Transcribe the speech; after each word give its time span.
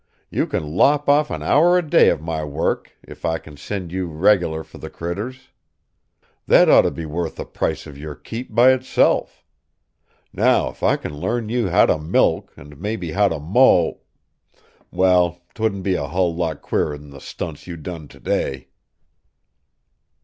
You 0.31 0.47
can 0.47 0.63
lop 0.63 1.07
off 1.07 1.29
an 1.29 1.43
hour 1.43 1.77
a 1.77 1.83
day 1.87 2.09
of 2.09 2.23
my 2.23 2.43
work 2.43 2.91
if 3.03 3.23
I 3.23 3.37
c'n 3.37 3.55
send 3.55 3.91
you 3.91 4.07
reg'lar 4.07 4.63
for 4.63 4.79
the 4.79 4.89
critters. 4.89 5.49
That 6.47 6.67
ought 6.69 6.81
to 6.89 6.89
be 6.89 7.05
worth 7.05 7.35
the 7.35 7.45
price 7.45 7.85
of 7.85 7.99
your 7.99 8.15
keep, 8.15 8.55
by 8.55 8.71
itself. 8.73 9.43
Now 10.33 10.69
if 10.71 10.81
I 10.81 10.97
c'n 10.97 11.15
learn 11.19 11.49
you 11.49 11.69
how 11.69 11.85
to 11.85 11.99
milk 11.99 12.51
an' 12.57 12.81
maybe 12.81 13.11
how 13.11 13.27
to 13.27 13.39
mow 13.39 13.99
well, 14.89 15.41
'twouldn't 15.53 15.83
be 15.83 15.93
a 15.93 16.07
hull 16.07 16.33
lot 16.35 16.63
queerer'n 16.63 17.11
the 17.11 17.21
stunts 17.21 17.67
you 17.67 17.77
done 17.77 18.07
to 18.07 18.19
day!" 18.19 18.69